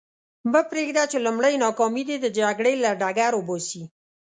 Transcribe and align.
مه 0.51 0.61
پرېږده 0.69 1.03
چې 1.11 1.17
لومړۍ 1.25 1.53
ناکامي 1.65 2.03
دې 2.09 2.17
د 2.21 2.27
جګړې 2.39 2.73
له 2.83 2.89
ډګر 3.01 3.31
وباسي. 3.35 3.83